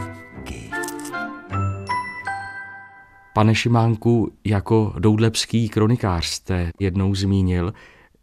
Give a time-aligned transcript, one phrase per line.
[3.34, 7.72] Pane Šimánku, jako doudlebský kronikář jste jednou zmínil,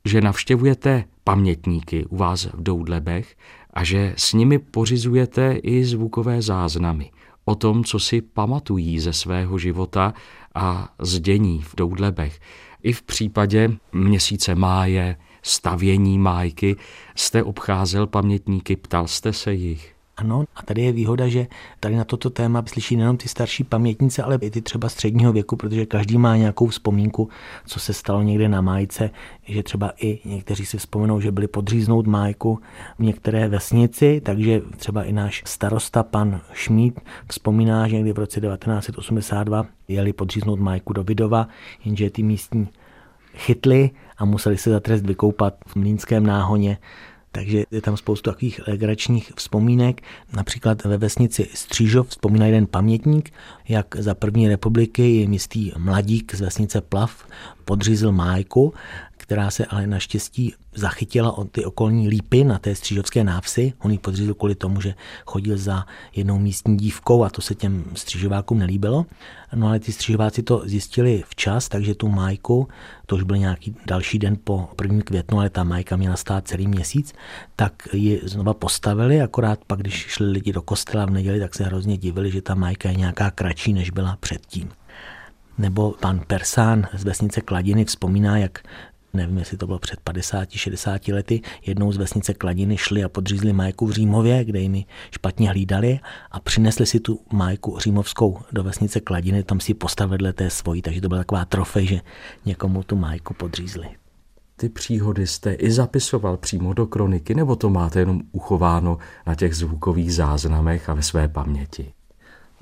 [0.05, 3.35] že navštěvujete pamětníky u vás v Doudlebech
[3.73, 7.11] a že s nimi pořizujete i zvukové záznamy
[7.45, 10.13] o tom, co si pamatují ze svého života
[10.55, 11.19] a z
[11.59, 12.39] v Doudlebech.
[12.83, 16.75] I v případě měsíce máje, stavění májky
[17.15, 19.93] jste obcházel pamětníky, ptal jste se jich.
[20.17, 21.47] Ano, a tady je výhoda, že
[21.79, 25.55] tady na toto téma slyší nejenom ty starší pamětnice, ale i ty třeba středního věku,
[25.55, 27.29] protože každý má nějakou vzpomínku,
[27.65, 29.09] co se stalo někde na májce,
[29.45, 32.59] že třeba i někteří si vzpomenou, že byli podříznout májku
[32.99, 38.41] v některé vesnici, takže třeba i náš starosta pan Šmít vzpomíná, že někdy v roce
[38.41, 41.47] 1982 jeli podříznout májku do Vidova,
[41.85, 42.67] jenže ty místní
[43.35, 46.77] chytli a museli se za trest vykoupat v Mlínském náhoně
[47.35, 50.01] takže je tam spoustu takových legračních vzpomínek.
[50.35, 53.33] Například ve vesnici Střížov vzpomíná jeden pamětník,
[53.67, 57.27] jak za první republiky je místý mladík z vesnice Plav
[57.65, 58.73] podřízl májku
[59.23, 63.73] která se ale naštěstí zachytila od ty okolní lípy na té střížovské návsi.
[63.79, 64.93] On ji podřízl kvůli tomu, že
[65.25, 69.05] chodil za jednou místní dívkou a to se těm střížovákům nelíbilo.
[69.55, 72.67] No ale ty střížováci to zjistili včas, takže tu majku,
[73.05, 75.01] to už byl nějaký další den po 1.
[75.01, 77.13] květnu, ale ta majka měla stát celý měsíc,
[77.55, 81.63] tak ji znova postavili, akorát pak, když šli lidi do kostela v neděli, tak se
[81.63, 84.69] hrozně divili, že ta majka je nějaká kratší, než byla předtím.
[85.57, 88.59] Nebo pan Persán z vesnice Kladiny vzpomíná, jak
[89.13, 93.87] nevím, jestli to bylo před 50-60 lety, jednou z vesnice Kladiny šli a podřízli majku
[93.87, 95.99] v Římově, kde jim špatně hlídali
[96.31, 101.01] a přinesli si tu majku římovskou do vesnice Kladiny, tam si postavili té svojí, takže
[101.01, 102.01] to byla taková trofej, že
[102.45, 103.87] někomu tu majku podřízli.
[104.55, 109.55] Ty příhody jste i zapisoval přímo do kroniky, nebo to máte jenom uchováno na těch
[109.55, 111.93] zvukových záznamech a ve své paměti?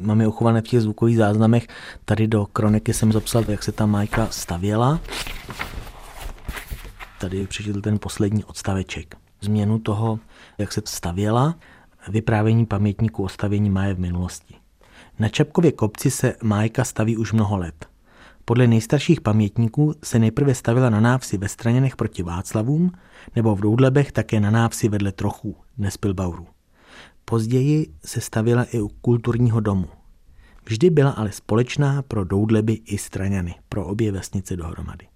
[0.02, 1.68] Mám je uchované v těch zvukových záznamech.
[2.06, 5.00] Tady do kroniky jsem zapsal, jak se ta majka stavěla
[7.22, 9.16] tady přečetl ten poslední odstaveček.
[9.42, 10.20] Změnu toho,
[10.58, 11.56] jak se stavěla,
[12.08, 14.56] vyprávění pamětníků o stavění máje v minulosti.
[15.20, 17.86] Na Čapkově kopci se májka staví už mnoho let.
[18.46, 22.92] Podle nejstarších pamětníků se nejprve stavila na návsi ve Straněnech proti Václavům
[23.36, 26.48] nebo v Doudlebech také na návsi vedle Trochů, dnes Pilbauru.
[27.32, 29.88] Později se stavila i u kulturního domu.
[30.66, 35.08] Vždy byla ale společná pro Doudleby i Straňany, pro obě vesnice dohromady.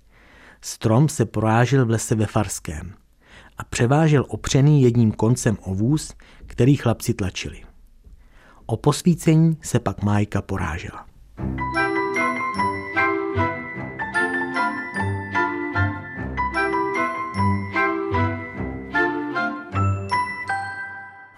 [0.61, 2.93] Strom se prorážel v lese ve Farském
[3.57, 6.13] a převážel opřený jedním koncem o vůz,
[6.45, 7.63] který chlapci tlačili.
[8.65, 11.05] O posvícení se pak Májka porážela.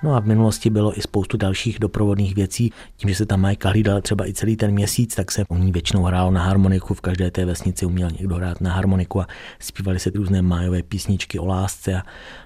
[0.04, 2.72] No a v minulosti bylo i spoustu dalších doprovodných věcí.
[2.98, 5.72] Tím, že se tam Majka hlídala třeba i celý ten měsíc, tak se u ní
[5.72, 6.94] většinou hrálo na harmoniku.
[6.94, 9.28] V každé té vesnici uměl někdo hrát na harmoniku a
[9.60, 12.04] zpívali se různé májové písničky o lásce a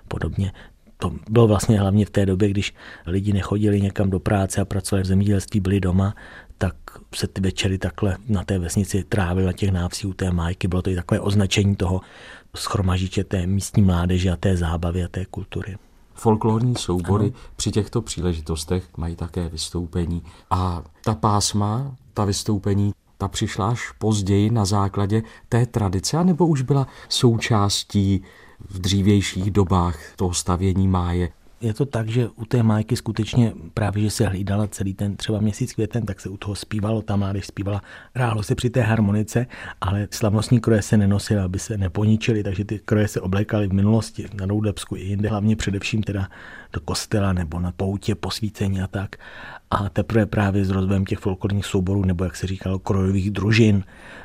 [0.07, 0.51] podobně.
[0.97, 2.73] To bylo vlastně hlavně v té době, když
[3.05, 6.15] lidi nechodili někam do práce a pracovali v zemědělství, byli doma,
[6.57, 6.75] tak
[7.15, 10.67] se ty večery takhle na té vesnici trávily na těch návsí u té májky.
[10.67, 12.01] Bylo to i takové označení toho
[12.55, 15.77] schromažíče té místní mládeže a té zábavy a té kultury
[16.13, 17.33] folklorní soubory ano.
[17.55, 20.23] při těchto příležitostech mají také vystoupení.
[20.49, 26.61] A ta pásma, ta vystoupení, ta přišla až později na základě té tradice, nebo už
[26.61, 28.23] byla součástí
[28.69, 31.29] v dřívějších dobách toho stavění máje
[31.61, 35.39] je to tak, že u té májky skutečně právě, že se hlídala celý ten třeba
[35.39, 37.81] měsíc květen, tak se u toho zpívalo, ta mládež zpívala,
[38.15, 39.45] hrálo se při té harmonice,
[39.81, 44.25] ale slavnostní kroje se nenosily, aby se neponičily, takže ty kroje se oblékaly v minulosti
[44.33, 46.27] na Doudebsku i jinde, hlavně především teda
[46.73, 49.15] do kostela nebo na poutě, posvícení a tak.
[49.71, 53.83] A teprve právě s rozvojem těch folklorních souborů, nebo jak se říkalo, krojových družin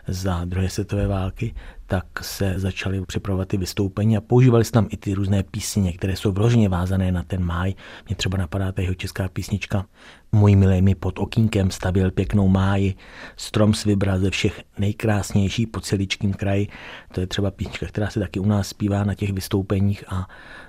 [0.08, 1.54] za druhé světové války,
[1.86, 6.16] tak se začaly připravovat ty vystoupení a používali se tam i ty různé písně, které
[6.16, 7.74] jsou vloženě vázané na ten máj.
[8.08, 9.86] Mě třeba napadá ta jeho česká písnička
[10.32, 12.94] Můj milý mi pod okýnkem stavěl pěknou máji,
[13.36, 16.68] strom s vybral ze všech nejkrásnější po celičkým kraji.
[17.12, 20.28] To je třeba písnička, která se taky u nás zpívá na těch vystoupeních a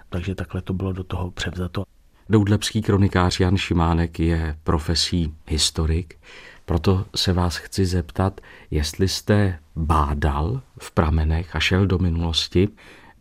[0.09, 1.83] takže takhle to bylo do toho převzato.
[2.29, 6.19] Doudlebský kronikář Jan Šimánek je profesí historik,
[6.67, 8.41] proto se vás chci zeptat,
[8.71, 12.69] jestli jste bádal v pramenech a šel do minulosti,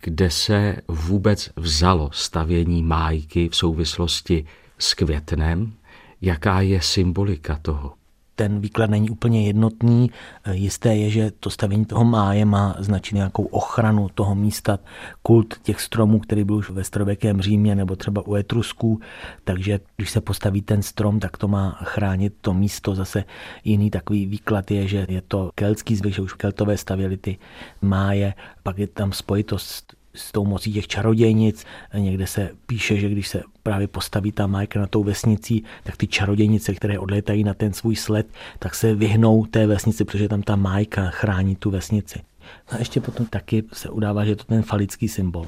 [0.00, 4.46] kde se vůbec vzalo stavění májky v souvislosti
[4.78, 5.72] s květnem,
[6.20, 7.95] jaká je symbolika toho?
[8.36, 10.10] Ten výklad není úplně jednotný.
[10.52, 14.78] Jisté je, že to stavění toho máje má značit nějakou ochranu toho místa,
[15.22, 19.00] kult těch stromů, který byl už ve starověkém Římě nebo třeba u Etrusků,
[19.44, 22.94] takže když se postaví ten strom, tak to má chránit to místo.
[22.94, 23.24] Zase
[23.64, 27.38] jiný takový výklad je, že je to keltský zvyk, že už keltové stavěli ty
[27.82, 31.64] máje, pak je tam spojitost s tou mocí těch čarodějnic.
[31.94, 36.06] Někde se píše, že když se právě postaví ta majka na tou vesnicí, tak ty
[36.06, 38.26] čarodějnice, které odlétají na ten svůj sled,
[38.58, 42.20] tak se vyhnou té vesnici, protože tam ta majka chrání tu vesnici.
[42.68, 45.46] A ještě potom taky se udává, že je to ten falický symbol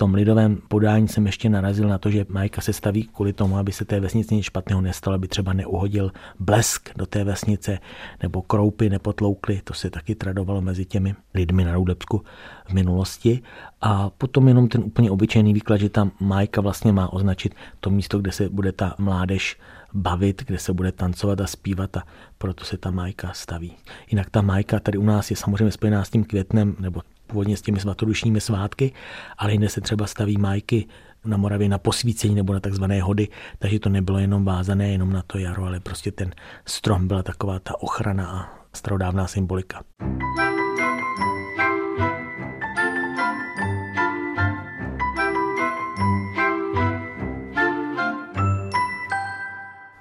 [0.00, 3.72] tom lidovém podání jsem ještě narazil na to, že Majka se staví kvůli tomu, aby
[3.72, 7.78] se té vesnici nic špatného nestalo, aby třeba neuhodil blesk do té vesnice
[8.22, 9.60] nebo kroupy nepotloukly.
[9.64, 12.22] To se taky tradovalo mezi těmi lidmi na Rudebsku
[12.68, 13.42] v minulosti.
[13.80, 18.18] A potom jenom ten úplně obyčejný výklad, že ta Majka vlastně má označit to místo,
[18.18, 19.56] kde se bude ta mládež
[19.94, 22.02] bavit, kde se bude tancovat a zpívat a
[22.38, 23.72] proto se ta majka staví.
[24.10, 27.62] Jinak ta majka tady u nás je samozřejmě spojená s tím květnem nebo původně s
[27.62, 28.92] těmi svatodušními svátky,
[29.38, 30.86] ale jinde se třeba staví majky
[31.24, 33.28] na Moravě na posvícení nebo na takzvané hody,
[33.58, 36.34] takže to nebylo jenom vázané jenom na to jaro, ale prostě ten
[36.66, 39.82] strom byla taková ta ochrana a starodávná symbolika.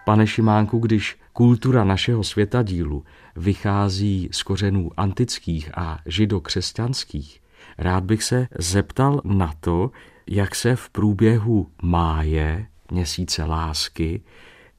[0.07, 3.03] Pane Šimánku, když kultura našeho světadílu
[3.35, 7.41] vychází z kořenů antických a židokřesťanských,
[7.77, 9.91] rád bych se zeptal na to,
[10.27, 14.21] jak se v průběhu máje, měsíce lásky,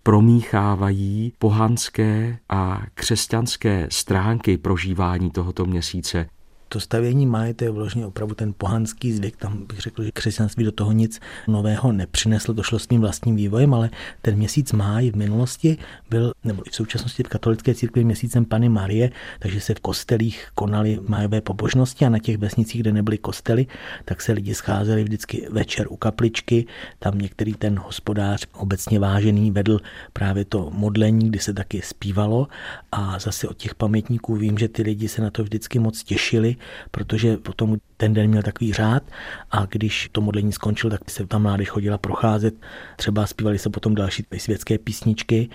[0.03, 6.29] promíchávají pohanské a křesťanské stránky prožívání tohoto měsíce
[6.69, 10.65] to stavění máje, to je vložně opravdu ten pohanský zvyk, tam bych řekl, že křesťanství
[10.65, 13.91] do toho nic nového nepřineslo, to šlo s tím vlastním vývojem, ale
[14.23, 15.79] ten měsíc máj v minulosti
[16.11, 20.49] byl, nebo i v současnosti v katolické církvi měsícem Pany Marie, takže se v kostelích
[20.55, 23.67] konaly májové pobožnosti a na těch vesnicích, kde nebyly kostely,
[24.05, 26.67] tak se lidi scházeli vždycky večer u kapličky,
[26.99, 29.81] tam některý ten hospodář obecně vážený vedl
[30.13, 32.49] právě to modlení, kdy se taky zpívalo.
[32.93, 36.57] A zase od těch pamětníků vím, že ty lidi se na to vždycky moc těšili,
[36.91, 39.03] protože potom ten den měl takový řád
[39.51, 42.55] a když to modlení skončilo, tak se tam mládež chodila procházet,
[42.97, 45.49] třeba zpívali se potom další světské písničky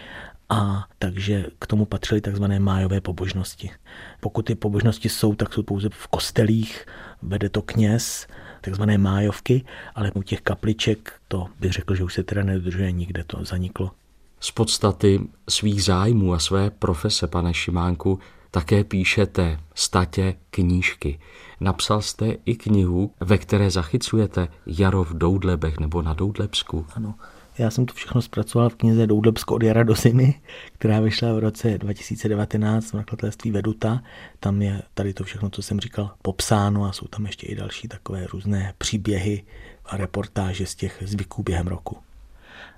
[0.50, 3.72] a takže k tomu patřily takzvané májové pobožnosti.
[4.20, 6.86] Pokud ty pobožnosti jsou, tak jsou pouze v kostelích,
[7.22, 8.28] vede to kněz,
[8.62, 9.66] takzvané májovky,
[9.96, 13.92] ale u těch kapliček to bych řekl, že už se teda nedodržuje nikde, to zaniklo.
[14.40, 15.20] Z podstaty
[15.50, 18.20] svých zájmů a své profese, pane Šimánku,
[18.54, 21.20] také píšete statě knížky.
[21.60, 26.86] Napsal jste i knihu, ve které zachycujete jaro v Doudlebech nebo na Doudlebsku.
[26.96, 27.16] Ano,
[27.58, 30.42] já jsem to všechno zpracoval v knize Doudlebsko od jara do zimy,
[30.74, 34.04] která vyšla v roce 2019 v nakladatelství Veduta.
[34.40, 37.88] Tam je tady to všechno, co jsem říkal, popsáno a jsou tam ještě i další
[37.88, 39.44] takové různé příběhy
[39.86, 41.98] a reportáže z těch zvyků během roku.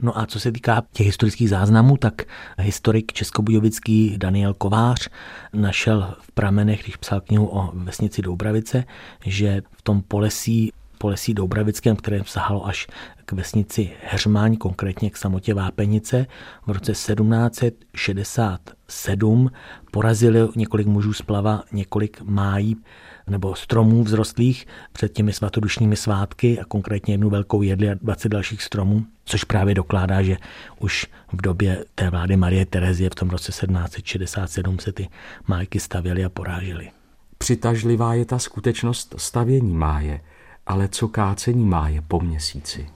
[0.01, 2.21] No a co se týká těch historických záznamů, tak
[2.59, 5.09] historik českobujovický Daniel Kovář
[5.53, 8.83] našel v pramenech, když psal knihu o vesnici Doubravice,
[9.25, 12.87] že v tom polesí polesí Doubravickém, které sahalo až
[13.25, 16.25] k vesnici Heřmáň, konkrétně k samotě Vápenice.
[16.67, 19.51] V roce 1767
[19.91, 22.77] porazili několik mužů z plava několik májí
[23.27, 28.63] nebo stromů vzrostlých před těmi svatodušními svátky a konkrétně jednu velkou jedli a 20 dalších
[28.63, 30.37] stromů, což právě dokládá, že
[30.79, 35.09] už v době té vlády Marie Terezie v tom roce 1767 se ty
[35.47, 36.91] májky stavěly a porážely.
[37.37, 40.21] Přitažlivá je ta skutečnost stavění máje,
[40.67, 42.89] ale co kácení máje po měsíci?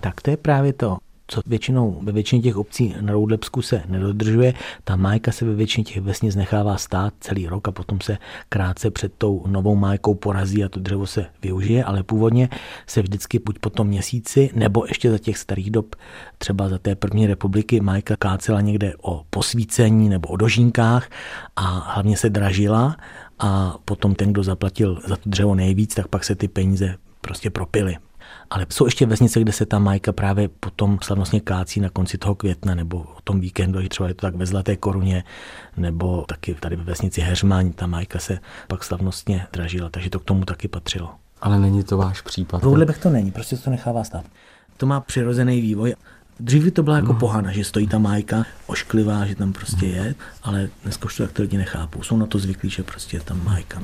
[0.00, 4.54] Tak to je právě to co většinou ve většině těch obcí na Roudlepsku se nedodržuje.
[4.84, 8.18] Ta májka se ve většině těch vesnic nechává stát celý rok a potom se
[8.48, 12.48] krátce před tou novou májkou porazí a to dřevo se využije, ale původně
[12.86, 15.94] se vždycky buď po tom měsíci nebo ještě za těch starých dob,
[16.38, 21.10] třeba za té první republiky, májka kácela někde o posvícení nebo o dožínkách
[21.56, 22.96] a hlavně se dražila
[23.38, 26.96] a potom ten, kdo zaplatil za to dřevo nejvíc, tak pak se ty peníze
[27.26, 27.96] prostě propily.
[28.50, 32.34] Ale jsou ještě vesnice, kde se ta majka právě potom slavnostně kácí na konci toho
[32.34, 35.24] května nebo o tom víkendu, třeba je to tak ve Zlaté koruně,
[35.76, 40.24] nebo taky tady ve vesnici Heřmaň, ta majka se pak slavnostně dražila, takže to k
[40.24, 41.14] tomu taky patřilo.
[41.40, 42.62] Ale není to váš případ?
[42.62, 44.24] V bych to není, prostě to nechává stát.
[44.76, 45.94] To má přirozený vývoj.
[46.40, 47.18] Dřív to byla jako no.
[47.18, 51.32] pohana, že stojí ta majka ošklivá, že tam prostě je, ale dneska už to tak
[51.32, 52.02] to lidi nechápou.
[52.02, 53.82] Jsou na to zvyklí, že prostě je tam majka.